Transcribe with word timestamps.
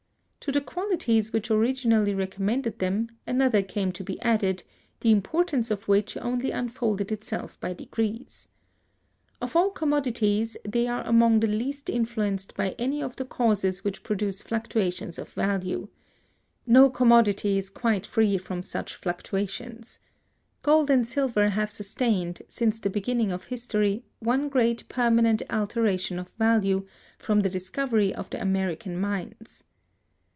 To 0.45 0.51
the 0.51 0.59
qualities 0.59 1.31
which 1.31 1.51
originally 1.51 2.15
recommended 2.15 2.79
them, 2.79 3.09
another 3.27 3.61
came 3.61 3.91
to 3.91 4.03
be 4.03 4.19
added, 4.23 4.63
the 5.01 5.11
importance 5.11 5.69
of 5.69 5.87
which 5.87 6.17
only 6.17 6.49
unfolded 6.49 7.11
itself 7.11 7.59
by 7.59 7.73
degrees. 7.73 8.47
Of 9.39 9.55
all 9.55 9.69
commodities, 9.69 10.57
they 10.67 10.87
are 10.87 11.05
among 11.05 11.41
the 11.41 11.47
least 11.47 11.91
influenced 11.91 12.55
by 12.57 12.71
any 12.79 13.03
of 13.03 13.17
the 13.17 13.23
causes 13.25 13.83
which 13.83 14.01
produce 14.01 14.41
fluctuations 14.41 15.19
of 15.19 15.29
value. 15.29 15.89
No 16.65 16.89
commodity 16.89 17.59
is 17.59 17.69
quite 17.69 18.07
free 18.07 18.39
from 18.39 18.63
such 18.63 18.95
fluctuations. 18.95 19.99
Gold 20.63 20.89
and 20.89 21.07
silver 21.07 21.49
have 21.49 21.69
sustained, 21.69 22.41
since 22.47 22.79
the 22.79 22.89
beginning 22.89 23.31
of 23.31 23.45
history, 23.45 24.05
one 24.17 24.49
great 24.49 24.89
permanent 24.89 25.43
alteration 25.51 26.17
of 26.17 26.31
value, 26.31 26.87
from 27.19 27.41
the 27.41 27.49
discovery 27.49 28.11
of 28.15 28.31
the 28.31 28.41
American 28.41 28.97
mines. 28.99 29.65